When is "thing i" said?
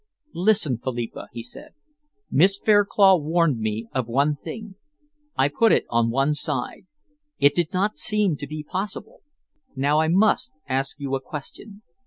4.35-5.47